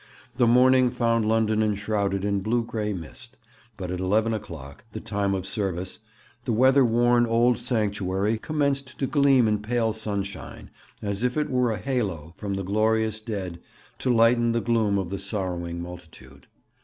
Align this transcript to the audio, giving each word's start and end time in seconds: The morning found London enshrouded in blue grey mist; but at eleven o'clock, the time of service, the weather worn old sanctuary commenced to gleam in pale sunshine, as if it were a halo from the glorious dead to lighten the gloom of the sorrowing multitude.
The 0.37 0.47
morning 0.47 0.89
found 0.89 1.27
London 1.29 1.61
enshrouded 1.61 2.25
in 2.25 2.39
blue 2.39 2.63
grey 2.65 2.91
mist; 2.91 3.37
but 3.77 3.91
at 3.91 3.99
eleven 3.99 4.33
o'clock, 4.33 4.83
the 4.93 4.99
time 4.99 5.35
of 5.35 5.45
service, 5.45 5.99
the 6.45 6.51
weather 6.51 6.83
worn 6.83 7.27
old 7.27 7.59
sanctuary 7.59 8.39
commenced 8.39 8.97
to 8.97 9.05
gleam 9.05 9.47
in 9.47 9.59
pale 9.59 9.93
sunshine, 9.93 10.71
as 11.03 11.21
if 11.21 11.37
it 11.37 11.51
were 11.51 11.69
a 11.69 11.77
halo 11.77 12.33
from 12.35 12.55
the 12.55 12.63
glorious 12.63 13.19
dead 13.19 13.59
to 13.99 14.11
lighten 14.11 14.53
the 14.53 14.59
gloom 14.59 14.97
of 14.97 15.11
the 15.11 15.19
sorrowing 15.19 15.79
multitude. 15.79 16.47